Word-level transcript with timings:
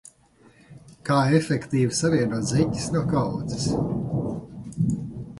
Kā 1.09 1.17
efektīvi 1.39 1.97
savienot 1.97 2.47
zeķes 2.51 2.87
no 2.95 3.03
kaudzes? 3.11 3.67